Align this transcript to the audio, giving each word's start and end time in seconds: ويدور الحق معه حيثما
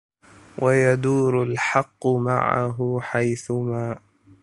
ويدور 0.61 1.43
الحق 1.43 2.07
معه 2.07 2.99
حيثما 3.01 3.97